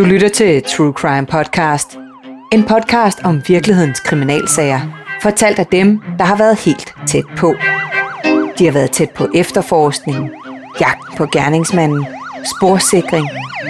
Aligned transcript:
Du 0.00 0.04
lytter 0.04 0.28
til 0.28 0.62
True 0.62 0.92
Crime 0.92 1.26
Podcast. 1.26 1.98
En 2.52 2.64
podcast 2.64 3.18
om 3.24 3.42
virkelighedens 3.48 4.00
kriminalsager. 4.00 4.80
Fortalt 5.22 5.58
af 5.58 5.66
dem, 5.66 6.00
der 6.18 6.24
har 6.24 6.36
været 6.36 6.58
helt 6.58 6.94
tæt 7.06 7.24
på. 7.36 7.54
De 8.58 8.64
har 8.64 8.72
været 8.72 8.90
tæt 8.90 9.10
på 9.10 9.28
efterforskningen, 9.34 10.30
jagt 10.80 11.16
på 11.16 11.26
gerningsmanden, 11.26 12.06
sporsikring, 12.56 13.26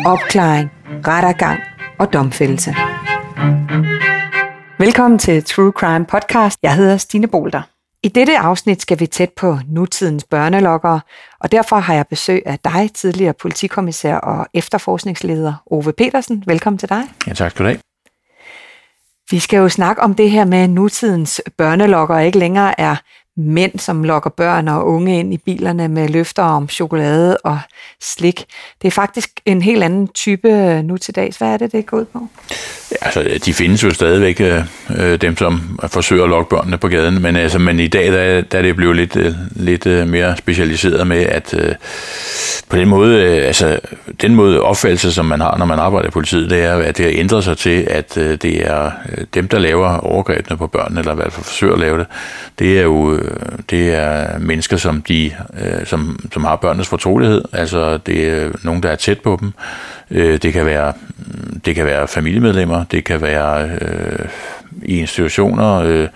opklaring, 0.07 0.71
rettergang 1.07 1.61
og 1.99 2.13
domfældelse. 2.13 2.75
Velkommen 4.79 5.19
til 5.19 5.45
True 5.45 5.73
Crime 5.73 6.07
Podcast. 6.07 6.59
Jeg 6.63 6.75
hedder 6.75 6.97
Stine 6.97 7.27
Bolter. 7.27 7.63
I 8.03 8.09
dette 8.09 8.39
afsnit 8.39 8.83
skal 8.83 9.01
vi 9.01 9.07
tæt 9.07 9.31
på 9.31 9.59
nutidens 9.69 10.25
børnelokkere, 10.25 11.01
og 11.41 11.53
derfor 11.53 11.77
har 11.77 11.95
jeg 11.95 12.07
besøg 12.07 12.43
af 12.47 12.59
dig, 12.59 12.91
tidligere 12.95 13.33
politikommissær 13.33 14.17
og 14.17 14.47
efterforskningsleder 14.55 15.63
Ove 15.67 15.93
Petersen. 15.93 16.45
Velkommen 16.47 16.79
til 16.79 16.89
dig. 16.89 17.03
Ja, 17.27 17.33
tak 17.33 17.51
skal 17.51 17.65
du 17.65 17.69
have. 17.69 17.81
Vi 19.31 19.39
skal 19.39 19.57
jo 19.59 19.69
snakke 19.69 20.03
om 20.03 20.15
det 20.15 20.31
her 20.31 20.45
med 20.45 20.69
nutidens 20.69 21.43
børnelokkere 21.59 22.27
ikke 22.27 22.39
længere 22.39 22.81
er 22.81 22.97
mænd, 23.37 23.79
som 23.79 24.05
lokker 24.05 24.31
børn 24.31 24.69
og 24.69 24.87
unge 24.87 25.19
ind 25.19 25.35
i 25.35 25.37
bilerne 25.37 25.89
med 25.89 26.09
løfter 26.09 26.43
om 26.43 26.69
chokolade 26.69 27.37
og 27.37 27.59
slik. 28.03 28.45
Det 28.83 28.89
er 28.89 28.93
faktisk 28.93 29.31
en 29.47 29.63
helt 29.63 29.83
anden 29.83 30.09
type 30.09 30.49
øh, 30.49 30.85
nu 30.85 30.97
til 30.97 31.15
dags. 31.15 31.37
Hvad 31.37 31.49
er 31.49 31.57
det, 31.57 31.73
det 31.73 31.87
går 31.87 31.97
ud 31.97 32.05
på? 32.05 32.29
Ja, 32.91 32.97
altså, 33.01 33.39
de 33.45 33.55
findes 33.55 33.85
jo 33.85 33.91
stadigvæk, 33.91 34.41
øh, 34.41 34.65
øh, 34.99 35.21
dem 35.21 35.37
som 35.37 35.79
forsøger 35.89 36.25
at 36.25 36.31
lokke 36.31 36.51
børnene 36.51 36.79
på 36.79 36.89
gaden, 36.89 37.23
men, 37.23 37.37
altså, 37.37 37.59
men 37.59 37.81
i 37.81 37.89
dag 37.89 38.13
der, 38.13 38.41
der 38.41 38.59
er 38.59 38.63
det 38.63 38.77
blevet 38.77 38.97
lidt, 38.97 39.17
øh, 39.17 39.35
lidt 39.57 40.09
mere 40.09 40.37
specialiseret 40.37 41.07
med, 41.07 41.27
at 41.27 41.55
øh, 41.55 41.75
på 42.69 42.77
den 42.77 42.89
måde, 42.89 43.23
øh, 43.25 43.47
altså 43.47 43.81
den 44.21 44.35
måde 44.35 44.63
opfattelse, 44.63 45.13
som 45.13 45.27
man 45.27 45.41
har, 45.41 45.57
når 45.59 45.67
man 45.67 45.79
arbejder 45.79 46.09
i 46.09 46.11
politiet, 46.11 46.51
det 46.51 46.63
er, 46.63 46.75
at 46.75 46.99
det 46.99 47.05
har 47.05 47.13
ændret 47.17 47.45
sig 47.45 47.59
til, 47.59 47.87
at 47.91 48.17
øh, 48.17 48.39
det 48.43 48.67
er 48.67 48.91
dem, 49.35 49.49
der 49.49 49.59
laver 49.59 49.97
overgrebene 49.97 50.57
på 50.57 50.67
børnene, 50.67 51.01
eller 51.01 51.13
i 51.13 51.17
hvert 51.17 51.33
fald 51.33 51.45
forsøger 51.45 51.73
at 51.73 51.81
lave 51.81 51.99
det, 51.99 52.07
det 52.59 52.79
er 52.79 52.83
jo 52.83 53.20
Øh, 53.21 53.59
det 53.71 53.95
er 53.95 54.39
mennesker, 54.39 54.77
som, 54.77 55.03
de, 55.03 55.33
øh, 55.61 55.87
som, 55.87 56.29
som 56.33 56.45
har 56.45 56.57
børnenes 56.57 56.89
fortrolighed, 56.89 57.43
altså 57.53 57.97
det 57.97 58.29
er 58.29 58.51
nogen, 58.63 58.83
der 58.83 58.89
er 58.89 58.97
tæt 58.97 59.21
på 59.21 59.39
dem, 59.41 59.53
øh, 60.11 60.43
det 60.43 60.53
kan 60.53 60.67
være, 60.67 60.93
mm, 61.19 61.61
det 61.61 61.75
kan 61.75 61.87
være 61.87 62.09
familiemedlemmer, 62.09 62.85
det 62.85 63.05
kan 63.05 63.23
være 63.23 63.71
øh, 63.81 64.29
i 64.83 64.99
institutioner, 64.99 65.75
øh, 65.75 66.09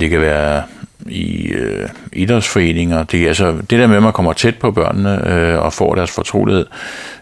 det 0.00 0.10
kan 0.10 0.20
være 0.20 0.62
i 1.06 1.48
øh, 1.48 1.88
idrætsforeninger. 2.12 3.02
Det, 3.02 3.28
altså, 3.28 3.52
det 3.52 3.78
der 3.78 3.86
med, 3.86 3.96
at 3.96 4.02
man 4.02 4.12
kommer 4.12 4.32
tæt 4.32 4.58
på 4.58 4.70
børnene 4.70 5.28
øh, 5.28 5.58
og 5.58 5.72
får 5.72 5.94
deres 5.94 6.10
fortrolighed, 6.10 6.66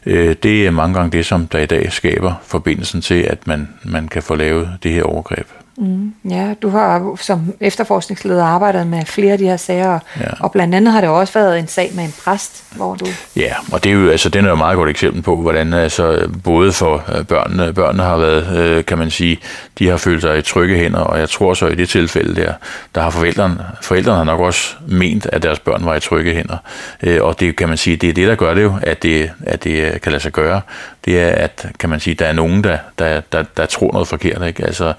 øh, 0.06 0.36
det 0.42 0.66
er 0.66 0.70
mange 0.70 0.94
gange 0.94 1.18
det, 1.18 1.26
som 1.26 1.46
der 1.46 1.58
i 1.58 1.66
dag 1.66 1.92
skaber 1.92 2.34
forbindelsen 2.46 3.00
til, 3.00 3.22
at 3.22 3.46
man, 3.46 3.68
man 3.84 4.08
kan 4.08 4.22
få 4.22 4.34
lavet 4.34 4.70
det 4.82 4.92
her 4.92 5.02
overgreb. 5.02 5.46
Mm, 5.80 6.14
ja, 6.30 6.54
du 6.62 6.68
har 6.68 7.16
som 7.20 7.54
efterforskningsleder 7.60 8.44
arbejdet 8.44 8.86
med 8.86 9.04
flere 9.04 9.32
af 9.32 9.38
de 9.38 9.44
her 9.44 9.56
sager, 9.56 9.98
ja. 10.20 10.26
og 10.40 10.52
blandt 10.52 10.74
andet 10.74 10.92
har 10.92 11.00
det 11.00 11.10
også 11.10 11.32
været 11.38 11.58
en 11.58 11.68
sag 11.68 11.90
med 11.94 12.04
en 12.04 12.14
præst, 12.24 12.64
hvor 12.76 12.94
du... 12.94 13.06
Ja, 13.36 13.54
og 13.72 13.84
det 13.84 13.90
er 13.90 13.94
jo, 13.94 14.10
altså, 14.10 14.28
den 14.28 14.44
er 14.44 14.48
jo 14.48 14.54
et 14.54 14.58
meget 14.58 14.76
godt 14.76 14.90
eksempel 14.90 15.22
på, 15.22 15.36
hvordan 15.36 15.74
altså, 15.74 16.28
både 16.44 16.72
for 16.72 17.04
øh, 17.14 17.24
børnene, 17.24 17.72
børnene 17.72 18.02
har 18.02 18.16
været, 18.16 18.56
øh, 18.56 18.84
kan 18.84 18.98
man 18.98 19.10
sige, 19.10 19.38
de 19.78 19.88
har 19.88 19.96
følt 19.96 20.22
sig 20.22 20.38
i 20.38 20.42
trygge 20.42 20.76
hænder, 20.76 21.00
og 21.00 21.18
jeg 21.18 21.28
tror 21.28 21.54
så 21.54 21.66
i 21.66 21.74
det 21.74 21.88
tilfælde 21.88 22.40
der, 22.40 22.52
der 22.94 23.00
har 23.00 23.10
forældrene, 23.10 23.64
forældrene 23.82 24.16
har 24.16 24.24
nok 24.24 24.40
også 24.40 24.74
ment, 24.86 25.26
at 25.26 25.42
deres 25.42 25.58
børn 25.58 25.84
var 25.84 25.94
i 25.94 26.00
trygge 26.00 26.34
hænder, 26.34 26.56
øh, 27.02 27.22
og 27.22 27.40
det 27.40 27.56
kan 27.56 27.68
man 27.68 27.76
sige, 27.76 27.96
det 27.96 28.08
er 28.08 28.12
det, 28.12 28.28
der 28.28 28.34
gør 28.34 28.54
det 28.54 28.62
jo, 28.62 28.74
at 28.82 29.02
det, 29.02 29.30
at 29.46 29.64
det 29.64 30.00
kan 30.00 30.12
lade 30.12 30.22
sig 30.22 30.32
gøre, 30.32 30.60
det 31.04 31.20
er, 31.20 31.28
at 31.28 31.66
kan 31.78 31.90
man 31.90 32.00
sige, 32.00 32.14
der 32.14 32.26
er 32.26 32.32
nogen, 32.32 32.64
der, 32.64 32.78
der, 32.98 33.20
der, 33.32 33.44
der 33.56 33.66
tror 33.66 33.92
noget 33.92 34.08
forkert, 34.08 34.46
ikke? 34.46 34.64
Altså, 34.64 34.92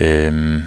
øh, 0.00 0.62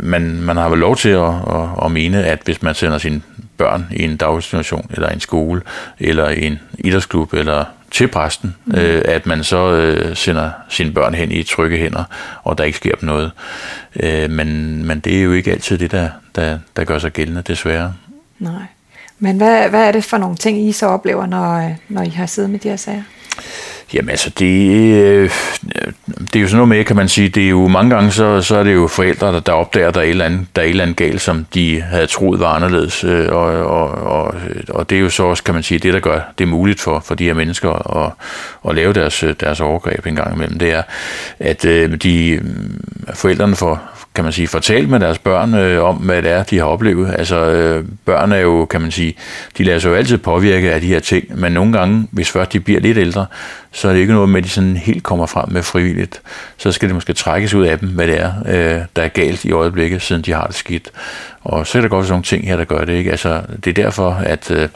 man, 0.00 0.40
man 0.42 0.56
har 0.56 0.68
vel 0.68 0.78
lov 0.78 0.96
til 0.96 1.08
at, 1.08 1.28
at, 1.28 1.68
at 1.84 1.90
mene, 1.90 2.24
at 2.24 2.40
hvis 2.44 2.62
man 2.62 2.74
sender 2.74 2.98
sine 2.98 3.22
børn 3.56 3.86
i 3.90 4.02
en 4.02 4.16
daginstitution, 4.16 4.90
eller 4.94 5.08
en 5.08 5.20
skole, 5.20 5.62
eller 5.98 6.28
en 6.28 6.58
idrætsklub, 6.78 7.32
eller 7.32 7.64
til 7.90 8.08
præsten, 8.08 8.54
mm. 8.64 8.74
øh, 8.74 9.02
at 9.04 9.26
man 9.26 9.44
så 9.44 9.72
øh, 9.72 10.16
sender 10.16 10.50
sine 10.68 10.92
børn 10.92 11.14
hen 11.14 11.32
i 11.32 11.42
trygge 11.42 11.76
hænder, 11.76 12.04
og 12.42 12.58
der 12.58 12.64
ikke 12.64 12.78
sker 12.78 12.94
dem 12.94 13.06
noget. 13.06 13.30
Øh, 14.00 14.30
men, 14.30 14.80
men 14.86 15.00
det 15.00 15.18
er 15.18 15.22
jo 15.22 15.32
ikke 15.32 15.52
altid 15.52 15.78
det, 15.78 15.90
der, 15.90 16.08
der, 16.34 16.58
der 16.76 16.84
gør 16.84 16.98
sig 16.98 17.12
gældende, 17.12 17.42
desværre. 17.42 17.94
Nej. 18.38 18.62
Men 19.18 19.36
hvad, 19.36 19.68
hvad 19.68 19.88
er 19.88 19.92
det 19.92 20.04
for 20.04 20.18
nogle 20.18 20.36
ting, 20.36 20.68
I 20.68 20.72
så 20.72 20.86
oplever, 20.86 21.26
når, 21.26 21.74
når 21.88 22.02
I 22.02 22.08
har 22.08 22.26
siddet 22.26 22.50
med 22.50 22.58
de 22.58 22.68
her 22.68 22.76
sager? 22.76 23.02
Jamen 23.94 24.10
altså, 24.10 24.30
det, 24.30 24.70
øh, 24.94 25.30
det 26.20 26.36
er 26.36 26.40
jo 26.40 26.46
sådan 26.46 26.56
noget 26.56 26.68
med, 26.68 26.84
kan 26.84 26.96
man 26.96 27.08
sige, 27.08 27.28
det 27.28 27.44
er 27.44 27.48
jo 27.48 27.68
mange 27.68 27.94
gange, 27.94 28.10
så, 28.10 28.40
så 28.40 28.56
er 28.56 28.62
det 28.62 28.74
jo 28.74 28.86
forældre, 28.86 29.32
der, 29.32 29.40
der 29.40 29.52
opdager, 29.52 29.90
der 29.90 30.00
er, 30.00 30.04
et 30.04 30.10
eller 30.10 30.24
andet, 30.24 30.46
der 30.56 30.62
er 30.62 30.66
et 30.66 30.70
eller 30.70 30.82
andet 30.84 30.96
galt, 30.96 31.20
som 31.20 31.46
de 31.54 31.80
havde 31.80 32.06
troet 32.06 32.40
var 32.40 32.48
anderledes. 32.48 33.04
Øh, 33.04 33.32
og, 33.32 33.44
og, 33.46 33.88
og, 33.90 34.34
og 34.68 34.90
det 34.90 34.96
er 34.96 35.00
jo 35.00 35.10
så 35.10 35.22
også, 35.22 35.42
kan 35.42 35.54
man 35.54 35.62
sige, 35.62 35.78
det, 35.78 35.94
der 35.94 36.00
gør 36.00 36.20
det 36.38 36.48
muligt 36.48 36.80
for, 36.80 37.00
for 37.00 37.14
de 37.14 37.24
her 37.24 37.34
mennesker 37.34 37.96
at, 38.04 38.12
at 38.68 38.74
lave 38.74 38.92
deres, 38.92 39.22
øh, 39.22 39.34
deres 39.40 39.60
overgreb 39.60 40.06
en 40.06 40.16
gang 40.16 40.34
imellem. 40.34 40.58
Det 40.58 40.72
er, 40.72 40.82
at 41.38 41.64
øh, 41.64 41.96
de 41.96 42.40
forældrene 43.14 43.56
får, 43.56 44.03
kan 44.14 44.24
man 44.24 44.32
sige, 44.32 44.48
fortalt 44.48 44.88
med 44.88 45.00
deres 45.00 45.18
børn 45.18 45.54
øh, 45.54 45.84
om, 45.84 45.96
hvad 45.96 46.22
det 46.22 46.30
er, 46.30 46.42
de 46.42 46.58
har 46.58 46.64
oplevet. 46.64 47.14
Altså, 47.18 47.36
øh, 47.36 47.84
børn 48.04 48.32
er 48.32 48.36
jo, 48.36 48.64
kan 48.64 48.80
man 48.80 48.90
sige, 48.90 49.14
de 49.58 49.64
lader 49.64 49.78
sig 49.78 49.88
jo 49.88 49.94
altid 49.94 50.18
påvirke 50.18 50.72
af 50.72 50.80
de 50.80 50.86
her 50.86 51.00
ting, 51.00 51.40
men 51.40 51.52
nogle 51.52 51.78
gange, 51.78 52.08
hvis 52.10 52.30
først 52.30 52.52
de 52.52 52.60
bliver 52.60 52.80
lidt 52.80 52.98
ældre, 52.98 53.26
så 53.72 53.88
er 53.88 53.92
det 53.92 54.00
ikke 54.00 54.12
noget 54.12 54.28
med, 54.28 54.38
at 54.38 54.44
de 54.44 54.48
sådan 54.48 54.76
helt 54.76 55.02
kommer 55.02 55.26
frem 55.26 55.48
med 55.52 55.62
frivilligt. 55.62 56.22
Så 56.56 56.72
skal 56.72 56.88
det 56.88 56.94
måske 56.94 57.12
trækkes 57.12 57.54
ud 57.54 57.64
af 57.64 57.78
dem, 57.78 57.88
hvad 57.88 58.06
det 58.06 58.20
er, 58.20 58.32
øh, 58.46 58.80
der 58.96 59.02
er 59.02 59.08
galt 59.08 59.44
i 59.44 59.52
øjeblikket, 59.52 60.02
siden 60.02 60.22
de 60.22 60.32
har 60.32 60.46
det 60.46 60.54
skidt. 60.54 60.90
Og 61.44 61.66
så 61.66 61.78
er 61.78 61.82
der 61.82 61.88
godt 61.88 62.06
sådan 62.06 62.12
nogle 62.12 62.24
ting 62.24 62.46
her, 62.46 62.56
der 62.56 62.64
gør 62.64 62.84
det. 62.84 62.92
Ikke? 62.92 63.10
Altså, 63.10 63.42
det 63.64 63.78
er 63.78 63.82
derfor, 63.82 64.10
at, 64.10 64.50
øh, 64.50 64.68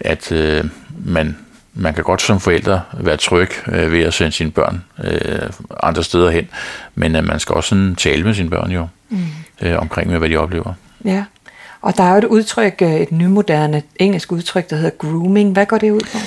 at 0.00 0.32
øh, 0.32 0.64
man 1.04 1.36
man 1.78 1.94
kan 1.94 2.04
godt 2.04 2.22
som 2.22 2.40
forældre 2.40 2.80
være 3.00 3.16
tryg 3.16 3.50
øh, 3.68 3.92
ved 3.92 4.00
at 4.02 4.14
sende 4.14 4.32
sine 4.32 4.50
børn 4.50 4.84
øh, 5.04 5.50
andre 5.82 6.04
steder 6.04 6.30
hen, 6.30 6.48
men 6.94 7.16
øh, 7.16 7.24
man 7.24 7.40
skal 7.40 7.54
også 7.54 7.68
sådan 7.68 7.94
tale 7.94 8.24
med 8.24 8.34
sine 8.34 8.50
børn 8.50 8.70
jo, 8.70 8.86
mm. 9.08 9.18
øh, 9.62 9.78
omkring 9.78 10.10
med, 10.10 10.18
hvad 10.18 10.28
de 10.28 10.36
oplever. 10.36 10.72
Ja, 11.04 11.24
og 11.82 11.96
der 11.96 12.02
er 12.02 12.12
jo 12.12 12.18
et 12.18 12.24
udtryk, 12.24 12.82
øh, 12.82 12.94
et 12.94 13.12
nymoderne 13.12 13.82
engelsk 13.96 14.32
udtryk, 14.32 14.70
der 14.70 14.76
hedder 14.76 14.90
grooming. 14.98 15.52
Hvad 15.52 15.66
går 15.66 15.78
det 15.78 15.90
ud 15.90 16.00
på? 16.12 16.18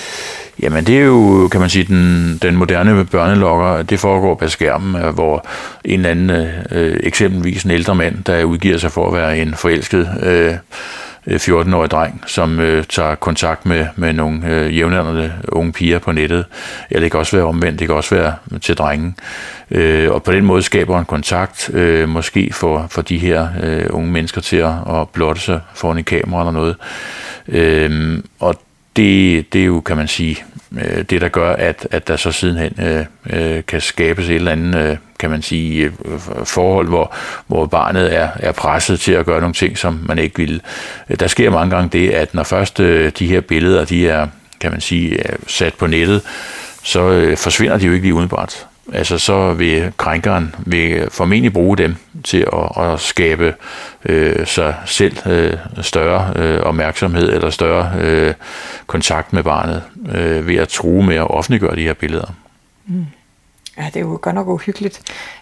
Jamen 0.62 0.86
det 0.86 0.98
er 0.98 1.04
jo, 1.04 1.48
kan 1.48 1.62
man 1.62 1.70
sige, 1.70 1.84
den, 1.84 2.40
den 2.42 2.56
moderne 2.56 3.06
børnelokker, 3.06 3.82
det 3.82 4.00
foregår 4.00 4.36
på 4.36 4.48
skærmen, 4.48 5.02
øh, 5.02 5.14
hvor 5.14 5.46
en 5.86 6.00
eller 6.00 6.10
anden, 6.10 6.30
øh, 6.72 7.00
eksempelvis 7.04 7.64
en 7.64 7.72
ældre 7.72 7.96
mand, 7.96 8.24
der 8.24 8.44
udgiver 8.44 8.78
sig 8.78 8.92
for 8.92 9.08
at 9.08 9.14
være 9.14 9.38
en 9.38 9.56
forelsket 9.56 10.10
øh, 10.24 10.54
Øh, 11.28 11.36
14-årig 11.36 11.92
dreng, 11.92 12.24
som 12.28 12.60
øh, 12.60 12.84
tager 12.84 13.16
kontakt 13.16 13.66
med, 13.66 13.86
med 13.96 14.14
nogle 14.14 14.48
øh, 14.48 14.78
jævnaldrende 14.78 15.34
unge 15.48 15.72
piger 15.72 16.00
på 16.00 16.12
nettet. 16.12 16.46
Eller 16.90 17.02
det 17.02 17.12
kan 17.12 17.20
også 17.20 17.36
være 17.36 17.46
omvendt, 17.46 17.80
det 17.80 17.88
kan 17.88 17.96
også 17.96 18.16
være 18.16 18.36
til 18.62 18.78
drengen. 18.78 19.16
Øh, 19.72 20.12
og 20.12 20.24
på 20.24 20.32
den 20.32 20.46
måde 20.46 20.62
skaber 20.62 21.00
en 21.00 21.06
kontakt, 21.06 21.70
øh, 21.74 22.10
måske 22.10 22.50
for, 22.54 22.88
for 22.90 23.02
de 23.02 23.18
her 23.18 23.48
øh, 23.64 23.86
unge 23.90 24.12
mennesker 24.12 24.42
til 24.42 24.58
at, 24.58 24.74
at 24.90 25.10
blotte 25.10 25.42
sig 25.42 25.62
foran 25.74 25.98
en 25.98 26.04
kamera 26.04 26.42
eller 26.42 26.52
noget. 26.52 26.76
Øh, 27.48 28.20
og 28.40 28.56
det, 28.96 29.54
det 29.54 29.62
er 29.62 29.66
jo, 29.66 29.82
kan 29.82 29.98
man 29.98 30.08
sige, 30.08 30.44
øh, 30.72 31.04
det 31.10 31.22
der 31.22 31.28
gør, 31.28 31.54
at, 31.54 31.88
at 31.92 32.08
der 32.08 32.16
så 32.16 32.32
sidenhen 32.32 32.80
øh, 32.82 33.06
øh, 33.30 33.64
kan 33.68 33.82
skabes 33.82 34.30
et 34.30 34.36
eller 34.36 34.52
andet, 34.52 34.76
øh, 34.76 34.98
kan 35.22 35.30
man 35.30 35.42
sige, 35.42 35.84
øh, 35.84 35.92
øh, 36.06 36.46
forhold, 36.46 36.88
hvor, 36.88 37.16
hvor 37.48 37.66
barnet 37.66 38.16
er, 38.16 38.30
er 38.36 38.52
presset 38.52 39.00
til 39.00 39.12
at 39.12 39.26
gøre 39.26 39.40
nogle 39.40 39.54
ting, 39.54 39.78
som 39.78 40.00
man 40.04 40.20
ikke 40.20 40.38
vil. 40.38 40.62
Øh, 41.10 41.20
der 41.20 41.28
sker 41.28 41.50
mange 41.50 41.76
gange 41.76 41.90
det, 41.90 42.10
at 42.10 42.34
når 42.34 42.44
først 42.44 42.78
de 42.78 43.12
her 43.28 43.42
billeder, 43.42 43.86
de 43.86 44.10
er, 44.10 44.28
kan 44.60 44.72
man 44.72 44.82
sige, 44.82 45.20
er 45.20 45.36
sat 45.48 45.74
på 45.74 45.88
nettet, 45.88 46.22
så 46.84 47.34
forsvinder 47.38 47.78
de 47.78 47.86
jo 47.86 47.94
ikke 47.94 48.06
lige 48.06 48.14
udenbart 48.14 48.68
altså 48.94 49.18
så 49.18 49.54
vil 49.54 49.92
krænkeren 49.98 50.56
vil 50.66 51.08
formentlig 51.12 51.54
bruge 51.54 51.78
dem 51.78 51.96
til 52.24 52.48
at, 52.54 52.84
at 52.84 53.00
skabe 53.00 53.56
øh, 54.06 54.48
sig 54.48 54.76
selv 54.86 55.18
øh, 55.28 55.58
større 55.82 56.34
øh, 56.36 56.62
opmærksomhed 56.62 57.34
eller 57.34 57.50
større 57.50 57.92
øh, 58.02 58.34
kontakt 58.88 59.34
med 59.34 59.44
barnet 59.44 59.84
øh, 60.16 60.48
ved 60.48 60.56
at 60.56 60.70
true 60.70 61.06
med 61.06 61.16
at 61.16 61.30
offentliggøre 61.30 61.76
de 61.76 61.84
her 61.84 61.94
billeder. 61.94 62.34
Mm. 62.86 63.06
Ja, 63.78 63.86
det 63.86 63.96
er 63.96 64.00
jo 64.00 64.20
godt 64.22 64.36
nok 64.36 64.48
uhyggeligt. 64.48 65.02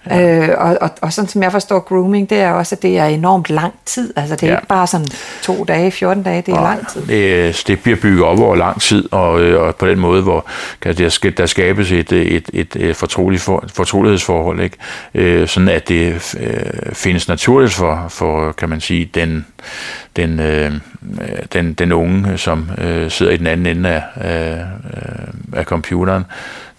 Ja. 0.09 0.47
Øh, 0.47 0.55
og, 0.57 0.77
og, 0.81 0.89
og 1.01 1.13
sådan 1.13 1.27
som 1.27 1.43
jeg 1.43 1.51
forstår 1.51 1.79
grooming, 1.79 2.29
det 2.29 2.39
er 2.39 2.51
også, 2.51 2.75
at 2.75 2.81
det 2.81 2.97
er 2.97 3.05
enormt 3.05 3.49
lang 3.49 3.73
tid. 3.85 4.13
Altså 4.15 4.35
det 4.35 4.43
er 4.43 4.51
ja. 4.51 4.57
ikke 4.57 4.67
bare 4.67 4.87
sådan 4.87 5.07
to 5.41 5.63
dage, 5.63 5.91
14 5.91 6.23
dage, 6.23 6.41
det 6.41 6.53
er 6.53 6.57
og 6.57 6.63
lang 6.63 6.87
tid. 6.87 7.01
Det, 7.01 7.63
det 7.67 7.79
bliver 7.79 7.97
bygget 8.01 8.23
op 8.23 8.39
over 8.39 8.55
lang 8.55 8.81
tid, 8.81 9.13
og, 9.13 9.41
øh, 9.41 9.61
og 9.61 9.75
på 9.75 9.87
den 9.87 9.99
måde, 9.99 10.21
hvor 10.21 10.45
kan 10.81 10.97
der, 10.97 11.31
der 11.37 11.45
skabes 11.45 11.91
et, 11.91 12.11
et, 12.11 12.49
et, 12.53 12.75
et 12.75 12.95
fortroligt 12.95 13.41
for, 13.41 13.63
fortrolighedsforhold, 13.73 14.61
ikke? 14.61 14.77
Øh, 15.13 15.47
sådan 15.47 15.69
at 15.69 15.89
det 15.89 16.35
øh, 16.39 16.93
findes 16.93 17.27
naturligt 17.27 17.73
for, 17.73 18.05
for, 18.09 18.51
kan 18.51 18.69
man 18.69 18.81
sige, 18.81 19.09
den, 19.13 19.45
den, 20.15 20.39
øh, 20.39 20.71
den, 21.53 21.73
den 21.73 21.91
unge, 21.91 22.37
som 22.37 22.69
øh, 22.77 23.11
sidder 23.11 23.31
i 23.31 23.37
den 23.37 23.47
anden 23.47 23.77
ende 23.77 23.89
af, 23.89 24.03
af, 24.15 24.65
af 25.53 25.65
computeren, 25.65 26.25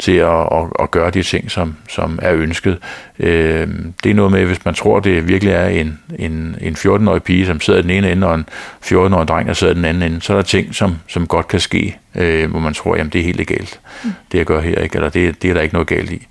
til 0.01 0.17
at, 0.17 0.41
at, 0.53 0.67
at 0.81 0.91
gøre 0.91 1.11
de 1.11 1.23
ting, 1.23 1.51
som, 1.51 1.77
som 1.89 2.19
er 2.23 2.35
ønsket. 2.35 2.79
Øh, 3.19 3.69
det 4.05 4.11
er 4.11 4.15
noget 4.15 4.33
med, 4.33 4.45
hvis 4.45 4.65
man 4.65 4.75
tror, 4.75 5.01
det 5.01 5.29
virkelig 5.29 5.53
er 5.53 5.67
en, 5.67 5.99
en, 6.19 6.57
en 6.61 6.75
14-årig 6.75 7.23
pige, 7.23 7.47
som 7.47 7.61
sidder 7.61 7.79
i 7.79 7.83
den 7.83 7.91
ene 7.91 8.13
ende, 8.13 8.27
og 8.27 8.35
en 8.35 8.47
14-årig 8.85 9.29
dreng, 9.29 9.49
der 9.49 9.55
sidder 9.55 9.73
i 9.73 9.77
den 9.77 9.85
anden 9.85 10.03
ende, 10.03 10.23
så 10.23 10.33
er 10.33 10.37
der 10.37 10.43
ting, 10.43 10.75
som, 10.75 10.97
som 11.09 11.27
godt 11.27 11.49
kan 11.49 11.61
ske, 11.61 11.99
øh, 12.15 12.51
hvor 12.51 12.61
man 12.61 12.75
tror, 12.75 12.97
jamen 12.97 13.13
det 13.13 13.19
er 13.21 13.25
helt 13.25 13.37
legalt, 13.37 13.81
mm. 14.05 14.11
det 14.33 14.39
jeg 14.39 14.47
gør 14.47 14.61
her, 14.61 14.79
ikke? 14.79 14.97
eller 14.97 15.09
det, 15.09 15.43
det 15.43 15.51
er 15.51 15.55
der 15.55 15.61
ikke 15.61 15.75
noget 15.75 15.89
galt 15.89 16.13
i. 16.13 16.27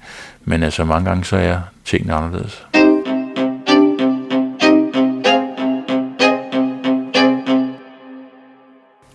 Men 0.46 0.64
altså 0.64 0.86
mange 0.86 1.10
gange 1.10 1.26
så 1.26 1.38
er 1.38 1.58
tingene 1.86 2.14
anderledes. 2.14 2.66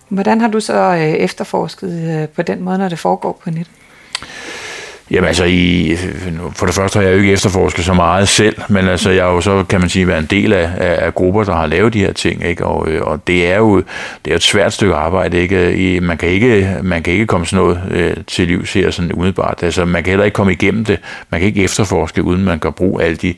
Hvordan 0.09 0.41
har 0.41 0.47
du 0.47 0.59
så 0.59 0.73
øh, 0.73 0.99
efterforsket 0.99 2.21
øh, 2.21 2.29
på 2.29 2.41
den 2.41 2.63
måde, 2.63 2.77
når 2.77 2.89
det 2.89 2.99
foregår 2.99 3.41
på 3.43 3.49
nettet? 3.49 3.71
Jamen 5.11 5.27
altså, 5.27 5.45
i, 5.45 5.95
for 6.55 6.65
det 6.65 6.75
første 6.75 6.99
har 6.99 7.03
jeg 7.05 7.13
jo 7.13 7.17
ikke 7.17 7.33
efterforsket 7.33 7.85
så 7.85 7.93
meget 7.93 8.27
selv, 8.27 8.55
men 8.69 8.87
altså, 8.87 9.09
jeg 9.09 9.23
har 9.23 9.31
jo 9.31 9.41
så, 9.41 9.63
kan 9.63 9.79
man 9.79 9.89
sige, 9.89 10.07
været 10.07 10.19
en 10.19 10.25
del 10.25 10.53
af, 10.53 10.71
af, 10.77 11.05
af 11.05 11.15
grupper, 11.15 11.43
der 11.43 11.55
har 11.55 11.65
lavet 11.65 11.93
de 11.93 11.99
her 11.99 12.13
ting, 12.13 12.45
ikke? 12.45 12.65
Og, 12.65 12.89
øh, 12.89 13.01
og 13.01 13.27
det 13.27 13.47
er 13.47 13.57
jo 13.57 13.83
det 14.25 14.31
er 14.31 14.35
et 14.35 14.43
svært 14.43 14.73
stykke 14.73 14.95
arbejde, 14.95 15.41
ikke? 15.41 15.99
Man 16.01 16.17
kan 16.17 16.29
ikke, 16.29 16.77
man 16.83 17.03
kan 17.03 17.13
ikke 17.13 17.25
komme 17.25 17.45
sådan 17.45 17.65
noget 17.65 17.81
øh, 17.91 18.13
til 18.27 18.47
livs 18.47 18.73
her 18.73 18.91
sådan 18.91 19.13
umiddelbart. 19.13 19.63
Altså, 19.63 19.85
man 19.85 20.03
kan 20.03 20.11
heller 20.11 20.25
ikke 20.25 20.35
komme 20.35 20.51
igennem 20.51 20.85
det. 20.85 20.99
Man 21.29 21.39
kan 21.39 21.47
ikke 21.47 21.63
efterforske, 21.63 22.23
uden 22.23 22.43
man 22.43 22.59
kan 22.59 22.73
bruge 22.73 23.03
alle 23.03 23.17
de, 23.17 23.33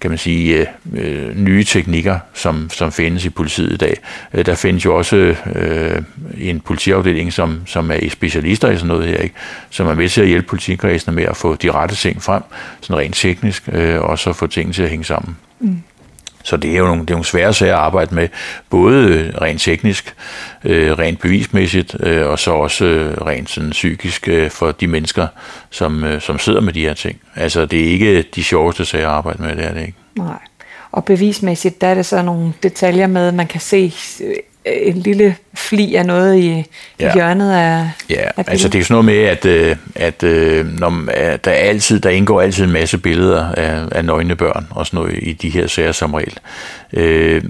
kan 0.00 0.10
man 0.10 0.18
sige, 0.18 0.58
øh, 0.58 0.66
øh, 0.94 1.36
nye 1.36 1.64
teknikker, 1.64 2.18
som, 2.34 2.70
som 2.70 2.92
findes 2.92 3.24
i 3.24 3.30
politiet 3.30 3.72
i 3.72 3.76
dag. 3.76 3.96
Øh, 4.34 4.46
der 4.46 4.54
findes 4.54 4.84
jo 4.84 4.96
også 4.96 5.34
øh, 5.54 6.02
en 6.38 6.60
politiafdeling, 6.60 7.32
som, 7.32 7.60
som 7.66 7.90
er 7.90 8.10
specialister 8.10 8.70
i 8.70 8.76
sådan 8.76 8.88
noget 8.88 9.06
her, 9.06 9.16
ikke? 9.16 9.34
Som 9.70 9.86
er 9.86 9.94
med 9.94 10.08
til 10.08 10.20
at 10.20 10.28
hjælpe 10.28 10.46
politikredsen 10.46 11.11
med 11.12 11.24
at 11.24 11.36
få 11.36 11.54
de 11.54 11.70
rette 11.70 11.94
ting 11.94 12.22
frem, 12.22 12.42
sådan 12.80 12.96
rent 12.96 13.14
teknisk, 13.14 13.68
øh, 13.72 14.00
og 14.00 14.18
så 14.18 14.32
få 14.32 14.46
tingene 14.46 14.72
til 14.72 14.82
at 14.82 14.90
hænge 14.90 15.04
sammen. 15.04 15.36
Mm. 15.60 15.82
Så 16.44 16.56
det 16.56 16.72
er 16.72 16.78
jo 16.78 16.86
nogle, 16.86 17.02
det 17.02 17.10
er 17.10 17.14
nogle 17.14 17.24
svære 17.24 17.54
sager 17.54 17.74
at 17.74 17.80
arbejde 17.80 18.14
med, 18.14 18.28
både 18.70 19.32
rent 19.40 19.60
teknisk, 19.60 20.14
øh, 20.64 20.98
rent 20.98 21.20
bevismæssigt, 21.20 21.96
øh, 22.00 22.26
og 22.26 22.38
så 22.38 22.50
også 22.50 22.84
øh, 22.84 23.26
rent 23.26 23.50
sådan 23.50 23.70
psykisk 23.70 24.28
øh, 24.28 24.50
for 24.50 24.72
de 24.72 24.86
mennesker, 24.86 25.26
som, 25.70 26.04
øh, 26.04 26.20
som 26.20 26.38
sidder 26.38 26.60
med 26.60 26.72
de 26.72 26.80
her 26.80 26.94
ting. 26.94 27.20
Altså 27.36 27.66
det 27.66 27.80
er 27.80 27.84
ikke 27.84 28.22
de 28.22 28.44
sjoveste 28.44 28.84
sager 28.84 29.08
at 29.08 29.14
arbejde 29.14 29.42
med, 29.42 29.56
det 29.56 29.64
er 29.64 29.74
det 29.74 29.80
ikke. 29.80 29.98
Nej. 30.16 30.38
Og 30.92 31.04
bevismæssigt, 31.04 31.80
der 31.80 31.86
er 31.86 31.94
det 31.94 32.06
så 32.06 32.22
nogle 32.22 32.52
detaljer 32.62 33.06
med, 33.06 33.32
man 33.32 33.46
kan 33.46 33.60
se 33.60 33.92
en 34.64 34.96
lille 34.96 35.36
fli 35.54 35.94
af 35.94 36.06
noget 36.06 36.38
i, 36.38 36.64
ja. 37.00 37.08
i 37.08 37.12
hjørnet 37.14 37.52
af 37.52 37.90
Ja, 38.10 38.28
af 38.36 38.44
altså 38.46 38.68
det 38.68 38.78
er 38.78 38.84
sådan 38.84 38.94
noget 38.94 39.04
med, 39.04 39.24
at, 39.24 39.44
øh, 39.44 39.76
at, 39.94 40.22
øh, 40.22 40.66
når, 40.66 41.10
at 41.10 41.44
der, 41.44 41.50
altid, 41.50 42.00
der 42.00 42.10
indgår 42.10 42.40
altid 42.40 42.64
en 42.64 42.72
masse 42.72 42.98
billeder 42.98 43.52
af, 43.52 43.82
af 43.92 44.04
nøgne 44.04 44.36
børn 44.36 44.66
og 44.70 44.86
sådan 44.86 45.00
noget 45.00 45.18
i 45.22 45.32
de 45.32 45.48
her 45.50 45.66
sager 45.66 45.92
som 45.92 46.14
regel. 46.14 46.38
Øh, 46.92 47.42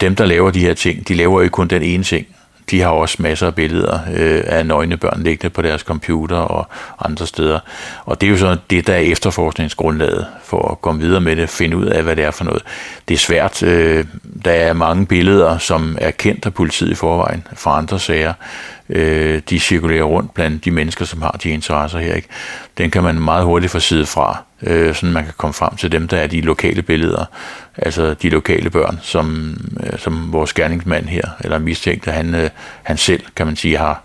dem, 0.00 0.16
der 0.16 0.26
laver 0.26 0.50
de 0.50 0.60
her 0.60 0.74
ting, 0.74 1.08
de 1.08 1.14
laver 1.14 1.32
jo 1.32 1.40
ikke 1.40 1.52
kun 1.52 1.68
den 1.68 1.82
ene 1.82 2.04
ting 2.04 2.26
de 2.70 2.80
har 2.80 2.88
også 2.88 3.16
masser 3.18 3.46
af 3.46 3.54
billeder 3.54 3.98
øh, 4.14 4.42
af 4.46 4.66
nøgne 4.66 4.96
børn 4.96 5.22
liggende 5.22 5.50
på 5.50 5.62
deres 5.62 5.80
computer 5.80 6.36
og 6.36 6.68
andre 7.04 7.26
steder. 7.26 7.58
Og 8.04 8.20
det 8.20 8.26
er 8.26 8.30
jo 8.30 8.36
så 8.36 8.56
det, 8.70 8.86
der 8.86 8.94
er 8.94 8.98
efterforskningsgrundlaget 8.98 10.26
for 10.44 10.70
at 10.70 10.80
komme 10.80 11.00
videre 11.00 11.20
med 11.20 11.36
det, 11.36 11.48
finde 11.48 11.76
ud 11.76 11.86
af, 11.86 12.02
hvad 12.02 12.16
det 12.16 12.24
er 12.24 12.30
for 12.30 12.44
noget. 12.44 12.62
Det 13.08 13.14
er 13.14 13.18
svært. 13.18 13.62
Øh, 13.62 14.04
der 14.44 14.52
er 14.52 14.72
mange 14.72 15.06
billeder, 15.06 15.58
som 15.58 15.96
er 16.00 16.10
kendt 16.10 16.46
af 16.46 16.54
politiet 16.54 16.90
i 16.90 16.94
forvejen 16.94 17.46
fra 17.54 17.78
andre 17.78 17.98
sager. 17.98 18.32
Øh, 18.88 19.42
de 19.50 19.60
cirkulerer 19.60 20.04
rundt 20.04 20.34
blandt 20.34 20.64
de 20.64 20.70
mennesker, 20.70 21.04
som 21.04 21.22
har 21.22 21.38
de 21.42 21.50
interesser 21.50 21.98
her. 21.98 22.14
Ikke? 22.14 22.28
Den 22.78 22.90
kan 22.90 23.02
man 23.02 23.14
meget 23.20 23.44
hurtigt 23.44 23.72
få 23.72 23.78
side 23.78 24.06
fra, 24.06 24.42
øh, 24.62 24.94
så 24.94 25.06
man 25.06 25.24
kan 25.24 25.32
komme 25.36 25.54
frem 25.54 25.76
til 25.76 25.92
dem, 25.92 26.08
der 26.08 26.16
er 26.16 26.26
de 26.26 26.40
lokale 26.40 26.82
billeder, 26.82 27.24
altså 27.76 28.14
de 28.14 28.28
lokale 28.28 28.70
børn, 28.70 28.98
som, 29.02 29.56
øh, 29.82 29.98
som 29.98 30.32
vores 30.32 30.52
gerningsmand 30.52 31.06
her, 31.06 31.24
eller 31.40 31.58
mistænkte, 31.58 32.10
han, 32.10 32.34
øh, 32.34 32.50
han 32.82 32.96
selv, 32.96 33.22
kan 33.36 33.46
man 33.46 33.56
sige, 33.56 33.78
har 33.78 34.02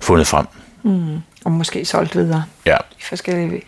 fundet 0.00 0.26
frem. 0.26 0.46
Mm. 0.82 1.18
Og 1.44 1.52
måske 1.52 1.84
solgt 1.84 2.16
videre. 2.16 2.44
Ja. 2.66 2.76
De 2.76 3.04
forskellige. 3.04 3.62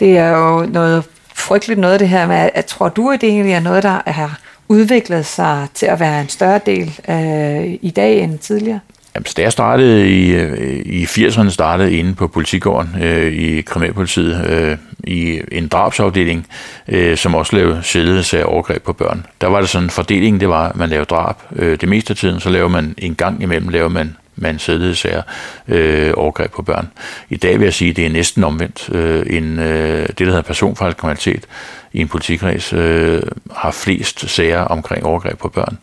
Det 0.00 0.18
er 0.18 0.28
jo 0.28 0.66
noget 0.66 1.04
frygteligt 1.34 1.80
noget, 1.80 2.00
det 2.00 2.08
her 2.08 2.26
med, 2.26 2.50
at 2.54 2.64
tror 2.64 2.88
du, 2.88 3.10
at 3.10 3.20
det 3.20 3.28
egentlig 3.28 3.54
er 3.54 3.60
noget, 3.60 3.82
der 3.82 4.00
har 4.06 4.40
udviklet 4.68 5.26
sig 5.26 5.68
til 5.74 5.86
at 5.86 6.00
være 6.00 6.20
en 6.20 6.28
større 6.28 6.60
del 6.66 7.00
øh, 7.08 7.78
i 7.82 7.92
dag 7.96 8.20
end 8.20 8.38
tidligere? 8.38 8.80
Jamen, 9.14 9.26
da 9.36 9.42
jeg 9.42 9.52
startede 9.52 10.10
i, 10.10 10.30
øh, 10.34 10.82
i 10.86 11.04
80'erne, 11.04 11.50
startede 11.50 11.92
inde 11.92 12.14
på 12.14 12.28
politigården 12.28 13.02
øh, 13.02 13.32
i 13.32 13.60
Kriminalpolitiet 13.60 14.46
øh, 14.46 14.76
i 15.04 15.40
en 15.52 15.68
drabsafdeling, 15.68 16.46
øh, 16.88 17.16
som 17.16 17.34
også 17.34 17.56
lavede 17.56 17.80
sædelse 17.82 18.38
af 18.38 18.44
overgreb 18.46 18.82
på 18.82 18.92
børn. 18.92 19.26
Der 19.40 19.46
var 19.46 19.60
det 19.60 19.68
sådan 19.68 19.86
en 19.86 19.90
fordeling, 19.90 20.40
det 20.40 20.48
var, 20.48 20.68
at 20.68 20.76
man 20.76 20.88
lavede 20.88 21.04
drab. 21.06 21.36
Øh, 21.56 21.80
det 21.80 21.88
meste 21.88 22.10
af 22.10 22.16
tiden, 22.16 22.40
så 22.40 22.50
laver 22.50 22.68
man 22.68 22.94
en 22.98 23.14
gang 23.14 23.42
imellem, 23.42 23.68
laver 23.68 23.88
man 23.88 24.16
man 24.36 24.58
sædlighedssager 24.58 25.22
øh, 25.68 26.12
overgreb 26.16 26.52
på 26.52 26.62
børn. 26.62 26.88
I 27.30 27.36
dag 27.36 27.58
vil 27.58 27.64
jeg 27.64 27.74
sige, 27.74 27.90
at 27.90 27.96
det 27.96 28.06
er 28.06 28.10
næsten 28.10 28.44
omvendt. 28.44 28.90
Øh, 28.92 29.26
en, 29.26 29.58
øh, 29.58 30.08
det, 30.08 30.18
der 30.18 30.24
hedder 30.24 30.42
personfarlig 30.42 30.96
kriminalitet 30.96 31.46
i 31.92 32.00
en 32.00 32.08
politikreds, 32.08 32.72
øh, 32.72 33.22
har 33.56 33.70
flest 33.70 34.30
sager 34.30 34.60
omkring 34.60 35.04
overgreb 35.04 35.38
på 35.38 35.48
børn, 35.48 35.78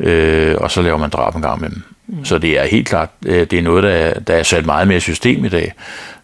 øh, 0.00 0.56
og 0.60 0.70
så 0.70 0.82
laver 0.82 0.98
man 0.98 1.10
drab 1.10 1.34
en 1.34 1.42
gang 1.42 1.58
imellem. 1.58 1.82
Mm. 2.08 2.24
Så 2.24 2.38
det 2.38 2.58
er 2.58 2.66
helt 2.66 2.88
klart, 2.88 3.08
øh, 3.26 3.46
det 3.50 3.58
er 3.58 3.62
noget, 3.62 3.82
der 3.82 3.90
er, 3.90 4.20
der 4.20 4.34
er 4.34 4.42
sat 4.42 4.66
meget 4.66 4.88
mere 4.88 5.00
system 5.00 5.44
i 5.44 5.48
dag. 5.48 5.72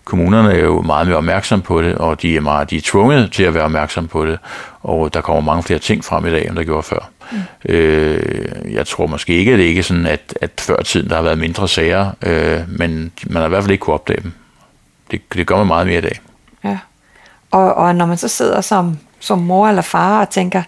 Kommunerne 0.04 0.52
er 0.52 0.64
jo 0.64 0.82
meget 0.82 1.06
mere 1.06 1.16
opmærksom 1.16 1.62
på 1.62 1.82
det, 1.82 1.94
og 1.94 2.22
de 2.22 2.36
er, 2.36 2.40
meget, 2.40 2.70
de 2.70 2.76
er 2.76 2.80
tvunget 2.84 3.32
til 3.32 3.42
at 3.42 3.54
være 3.54 3.64
opmærksom 3.64 4.08
på 4.08 4.26
det, 4.26 4.38
og 4.82 5.14
der 5.14 5.20
kommer 5.20 5.40
mange 5.40 5.62
flere 5.62 5.78
ting 5.78 6.04
frem 6.04 6.26
i 6.26 6.30
dag, 6.30 6.46
end 6.48 6.56
der 6.56 6.64
gjorde 6.64 6.82
før. 6.82 7.10
Mm. 7.32 7.38
Øh, 7.68 8.72
jeg 8.72 8.86
tror 8.86 9.06
måske 9.06 9.32
ikke, 9.34 9.52
at 9.52 9.58
det 9.58 9.64
ikke 9.64 9.78
er 9.78 9.82
sådan, 9.82 10.06
at, 10.06 10.38
at 10.40 10.50
før 10.60 10.76
tiden 10.76 11.08
der 11.08 11.16
har 11.16 11.22
været 11.22 11.38
mindre 11.38 11.68
sager, 11.68 12.10
øh, 12.22 12.60
men 12.68 13.12
man 13.26 13.40
har 13.40 13.46
i 13.46 13.48
hvert 13.48 13.62
fald 13.62 13.72
ikke 13.72 13.82
kunne 13.82 13.94
opdage 13.94 14.22
dem. 14.22 14.32
Det, 15.10 15.20
det 15.34 15.46
gør 15.46 15.56
man 15.56 15.66
meget 15.66 15.86
mere 15.86 15.98
i 15.98 16.00
dag. 16.00 16.20
Ja. 16.64 16.78
Og, 17.50 17.74
og 17.74 17.94
når 17.94 18.06
man 18.06 18.16
så 18.16 18.28
sidder 18.28 18.60
som, 18.60 18.98
som 19.20 19.38
mor 19.38 19.68
eller 19.68 19.82
far 19.82 20.20
og 20.20 20.30
tænker, 20.30 20.62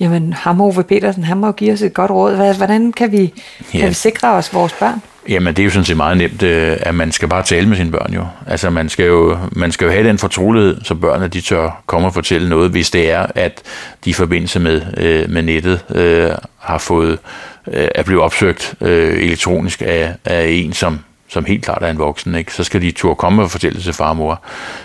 jamen 0.00 0.32
ham 0.32 0.60
Ove 0.60 0.82
Petersen, 0.82 1.24
han 1.24 1.36
må 1.36 1.46
jo 1.46 1.52
give 1.52 1.72
os 1.72 1.82
et 1.82 1.94
godt 1.94 2.10
råd. 2.10 2.56
Hvordan 2.56 2.92
kan 2.92 3.12
vi, 3.12 3.34
ja. 3.74 3.78
kan 3.78 3.88
vi 3.88 3.94
sikre 3.94 4.28
os 4.28 4.54
vores 4.54 4.72
børn? 4.72 5.02
Jamen, 5.28 5.54
det 5.54 5.62
er 5.62 5.64
jo 5.64 5.70
sådan 5.70 5.84
set 5.84 5.96
meget 5.96 6.16
nemt, 6.16 6.42
øh, 6.42 6.76
at 6.80 6.94
man 6.94 7.12
skal 7.12 7.28
bare 7.28 7.42
tale 7.42 7.68
med 7.68 7.76
sine 7.76 7.90
børn 7.90 8.14
jo. 8.14 8.26
Altså, 8.46 8.70
man 8.70 8.88
skal 8.88 9.06
jo, 9.06 9.38
man 9.52 9.72
skal 9.72 9.84
jo 9.84 9.90
have 9.90 10.08
den 10.08 10.18
fortrolighed, 10.18 10.80
så 10.84 10.94
børnene 10.94 11.28
de 11.28 11.40
tør 11.40 11.82
komme 11.86 12.08
og 12.08 12.14
fortælle 12.14 12.48
noget, 12.48 12.70
hvis 12.70 12.90
det 12.90 13.10
er, 13.10 13.26
at 13.34 13.62
de 14.04 14.10
i 14.10 14.12
forbindelse 14.12 14.60
med, 14.60 14.82
øh, 14.96 15.30
med 15.30 15.42
nettet 15.42 15.84
øh, 15.94 16.30
har 16.58 16.78
fået, 16.78 17.18
øh, 17.66 17.88
er 17.94 18.02
blevet 18.02 18.22
opsøgt 18.22 18.74
øh, 18.80 19.22
elektronisk 19.22 19.82
af, 19.86 20.14
af 20.24 20.46
en, 20.48 20.72
som, 20.72 20.98
som 21.28 21.44
helt 21.44 21.64
klart 21.64 21.82
er 21.82 21.90
en 21.90 21.98
voksen, 21.98 22.34
ikke? 22.34 22.52
så 22.52 22.64
skal 22.64 22.82
de 22.82 22.90
turde 22.90 23.14
komme 23.14 23.42
og 23.42 23.50
fortælle 23.50 23.76
det 23.76 23.84
til 23.84 23.92
far 23.92 24.08
og 24.08 24.16
mor. 24.16 24.42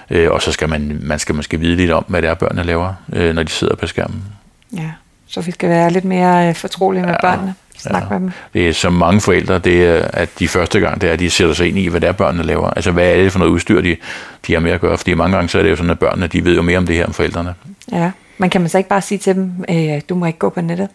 Øh, 0.10 0.32
og 0.32 0.42
så 0.42 0.52
skal 0.52 0.70
man, 0.70 1.00
man 1.02 1.20
skal 1.20 1.36
måske 1.36 1.60
vide 1.60 1.76
lidt 1.76 1.92
om, 1.92 2.06
hvad 2.08 2.22
det 2.22 2.30
er, 2.30 2.34
børnene 2.34 2.64
laver, 2.64 2.94
øh, 3.14 3.36
når 3.36 3.44
de 3.44 3.52
sidder 3.52 3.76
på 3.76 3.88
skærmen. 3.88 4.24
Ja, 4.78 4.92
så 5.28 5.42
vi 5.42 5.52
skal 5.52 5.70
være 5.70 5.92
lidt 5.92 6.06
mere 6.06 6.50
øh, 6.50 6.56
fortrolige 6.56 7.02
med 7.02 7.10
ja. 7.10 7.22
børnene. 7.22 7.56
Snak 7.78 8.04
ja. 8.04 8.10
med 8.10 8.20
dem. 8.20 8.32
Det 8.54 8.70
er 8.70 8.74
som 8.74 8.94
mange 8.94 9.22
forældre, 9.22 9.60
det 9.60 9.86
er, 9.86 10.08
at 10.14 10.30
de 10.40 10.48
første 10.48 10.80
gang, 10.80 11.02
det 11.02 11.10
er, 11.10 11.14
at 11.14 11.20
de 11.20 11.30
sætter 11.30 11.54
sig 11.54 11.68
ind 11.68 11.78
i, 11.78 11.88
hvad 11.88 12.02
det 12.02 12.08
er, 12.08 12.12
børnene 12.12 12.44
laver. 12.44 12.70
Altså, 12.70 12.92
hvad 12.92 13.12
er 13.12 13.16
det 13.16 13.32
for 13.32 13.40
noget 13.40 13.52
udstyr, 13.52 13.82
de, 13.82 13.98
de 14.48 14.54
har 14.54 14.60
med 14.60 14.72
at 14.72 14.82
gøre? 14.82 14.98
Fordi 14.98 15.14
mange 15.14 15.36
gange, 15.36 15.50
så 15.50 15.60
er 15.60 15.64
det 15.64 15.70
jo 15.70 15.76
sådan, 15.76 15.90
at 15.90 16.00
børnene, 16.00 16.28
de 16.28 16.46
ved 16.46 16.56
jo 16.56 16.62
mere 16.62 16.78
om 16.78 16.86
det 16.86 16.96
her 16.96 17.06
end 17.06 17.14
forældrene. 17.14 17.54
Ja, 17.92 18.12
men 18.38 18.50
kan 18.50 18.62
man 18.62 18.70
så 18.70 18.78
ikke 18.78 18.90
bare 18.90 19.02
sige 19.02 19.18
til 19.18 19.36
dem, 19.36 19.52
øh, 19.70 20.02
du 20.10 20.16
må 20.16 20.26
ikke 20.26 20.40
gå 20.40 20.50
på 20.50 20.62
nettet? 20.62 20.90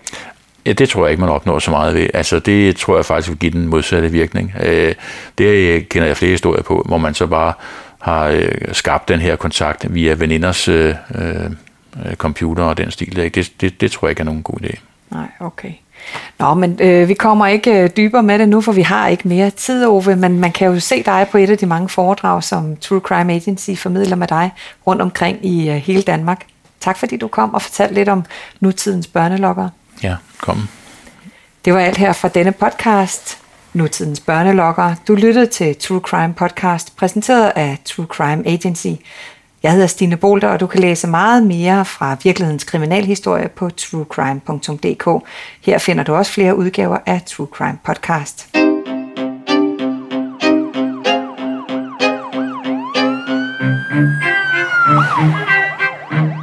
Ja, 0.66 0.72
det 0.72 0.88
tror 0.88 1.04
jeg 1.04 1.10
ikke, 1.10 1.20
man 1.20 1.30
opnår 1.30 1.58
så 1.58 1.70
meget 1.70 1.94
ved. 1.94 2.08
Altså, 2.14 2.38
det 2.38 2.76
tror 2.76 2.96
jeg 2.96 3.04
faktisk 3.04 3.28
vil 3.28 3.38
give 3.38 3.52
den 3.52 3.66
modsatte 3.66 4.12
virkning. 4.12 4.54
Øh, 4.62 4.94
det 5.38 5.88
kender 5.88 6.06
jeg 6.06 6.16
flere 6.16 6.30
historier 6.30 6.62
på, 6.62 6.84
hvor 6.86 6.98
man 6.98 7.14
så 7.14 7.26
bare 7.26 7.52
har 7.98 8.28
øh, 8.28 8.48
skabt 8.72 9.08
den 9.08 9.20
her 9.20 9.36
kontakt 9.36 9.94
via 9.94 10.14
veninders 10.14 10.68
øh, 10.68 10.94
øh, 11.14 11.50
computer 12.14 12.62
og 12.62 12.76
den 12.76 12.90
stil. 12.90 13.16
Det, 13.16 13.52
det, 13.60 13.80
det 13.80 13.90
tror 13.90 14.08
jeg 14.08 14.10
ikke 14.10 14.20
er 14.20 14.24
nogen 14.24 14.42
god 14.42 14.60
idé. 14.62 14.78
Nej, 15.10 15.26
okay. 15.40 15.72
Nå, 16.38 16.54
men 16.54 16.78
øh, 16.82 17.08
vi 17.08 17.14
kommer 17.14 17.46
ikke 17.46 17.82
øh, 17.82 17.90
dybere 17.96 18.22
med 18.22 18.38
det 18.38 18.48
nu, 18.48 18.60
for 18.60 18.72
vi 18.72 18.82
har 18.82 19.08
ikke 19.08 19.28
mere 19.28 19.50
tid, 19.50 19.86
Ove, 19.86 20.16
men 20.16 20.40
man 20.40 20.52
kan 20.52 20.66
jo 20.66 20.80
se 20.80 21.02
dig 21.02 21.26
på 21.30 21.38
et 21.38 21.50
af 21.50 21.58
de 21.58 21.66
mange 21.66 21.88
foredrag, 21.88 22.44
som 22.44 22.76
True 22.76 23.00
Crime 23.00 23.32
Agency 23.32 23.70
formidler 23.76 24.16
med 24.16 24.26
dig 24.26 24.50
rundt 24.86 25.02
omkring 25.02 25.46
i 25.46 25.70
øh, 25.70 25.76
hele 25.76 26.02
Danmark. 26.02 26.46
Tak 26.80 26.96
fordi 26.98 27.16
du 27.16 27.28
kom 27.28 27.54
og 27.54 27.62
fortalte 27.62 27.94
lidt 27.94 28.08
om 28.08 28.24
nutidens 28.60 29.06
børnelokker. 29.06 29.68
Ja, 30.02 30.16
kom. 30.40 30.68
Det 31.64 31.74
var 31.74 31.80
alt 31.80 31.96
her 31.96 32.12
fra 32.12 32.28
denne 32.28 32.52
podcast, 32.52 33.38
Nutidens 33.72 34.20
Børnelokker. 34.20 34.94
Du 35.08 35.14
lyttede 35.14 35.46
til 35.46 35.76
True 35.76 36.00
Crime 36.00 36.34
Podcast, 36.34 36.96
præsenteret 36.96 37.52
af 37.56 37.78
True 37.84 38.06
Crime 38.06 38.46
Agency. 38.46 38.88
Jeg 39.62 39.72
hedder 39.72 39.86
Stine 39.86 40.16
Bolter, 40.16 40.48
og 40.48 40.60
du 40.60 40.66
kan 40.66 40.80
læse 40.80 41.06
meget 41.06 41.42
mere 41.42 41.84
fra 41.84 42.16
virkelighedens 42.22 42.64
kriminalhistorie 42.64 43.48
på 43.48 43.70
truecrime.dk. 43.70 45.26
Her 45.62 45.78
finder 45.78 46.04
du 46.04 46.14
også 46.14 46.32
flere 46.32 46.56
udgaver 46.56 46.98
af 47.06 47.22
True 47.26 47.46
Crime 47.52 47.78
Podcast. 47.84 48.48
Thank 56.10 56.37